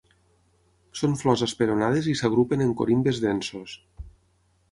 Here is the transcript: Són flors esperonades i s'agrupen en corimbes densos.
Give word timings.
Són 1.01 1.13
flors 1.19 1.43
esperonades 1.47 2.09
i 2.13 2.17
s'agrupen 2.21 2.65
en 2.67 2.73
corimbes 2.81 3.19
densos. 3.27 3.79